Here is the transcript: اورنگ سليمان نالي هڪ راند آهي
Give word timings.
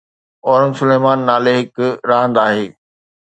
اورنگ 0.47 0.73
سليمان 0.79 1.17
نالي 1.27 1.53
هڪ 1.59 1.75
راند 2.09 2.35
آهي 2.45 2.65